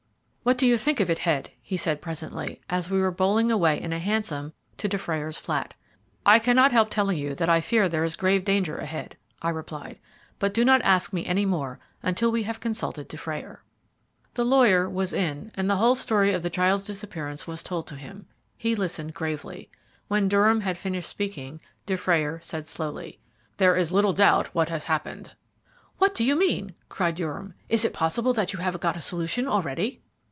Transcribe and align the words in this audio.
"What 0.43 0.57
do 0.57 0.65
you 0.65 0.75
think 0.75 0.99
of 0.99 1.07
it, 1.11 1.19
Head?" 1.19 1.51
he 1.61 1.77
said 1.77 2.01
presently, 2.01 2.61
as 2.67 2.89
we 2.89 2.99
were 2.99 3.11
bowling 3.11 3.51
away 3.51 3.79
in 3.79 3.93
a 3.93 3.99
hansom 3.99 4.53
to 4.77 4.89
Dufrayer's 4.89 5.37
flat. 5.37 5.75
"I 6.25 6.39
cannot 6.39 6.71
help 6.71 6.89
telling 6.89 7.19
you 7.19 7.35
that 7.35 7.47
I 7.47 7.61
fear 7.61 7.87
there 7.87 8.03
is 8.03 8.15
grave 8.15 8.43
danger 8.43 8.75
ahead," 8.79 9.17
I 9.43 9.49
replied; 9.49 9.99
"but 10.39 10.51
do 10.51 10.65
not 10.65 10.81
ask 10.81 11.13
me 11.13 11.23
any 11.27 11.45
more 11.45 11.79
until 12.01 12.31
we 12.31 12.41
have 12.43 12.59
consulted 12.59 13.07
Dufrayer." 13.07 13.61
The 14.33 14.43
lawyer 14.43 14.89
was 14.89 15.13
in, 15.13 15.51
and 15.53 15.69
the 15.69 15.75
whole 15.75 15.93
story 15.93 16.33
of 16.33 16.41
the 16.41 16.49
child's 16.49 16.85
disappearance 16.85 17.45
was 17.45 17.61
told 17.61 17.85
to 17.87 17.95
him. 17.95 18.25
He 18.57 18.73
listened 18.75 19.13
gravely. 19.13 19.69
When 20.07 20.27
Durham 20.27 20.61
had 20.61 20.75
finished 20.75 21.07
speaking, 21.09 21.59
Dufrayer 21.85 22.39
said 22.41 22.65
slowly: 22.65 23.19
"There 23.57 23.75
is 23.75 23.91
little 23.91 24.11
doubt 24.11 24.55
what 24.55 24.69
has 24.69 24.85
happened." 24.85 25.35
"What 25.99 26.15
do 26.15 26.23
you 26.23 26.35
mean?" 26.35 26.73
cried 26.89 27.13
Durham. 27.13 27.53
"Is 27.69 27.85
it 27.85 27.93
possible 27.93 28.33
that 28.33 28.53
you 28.53 28.57
have 28.59 28.79
got 28.79 28.97
a 28.97 29.01
solution 29.01 29.47
already?" 29.47 30.01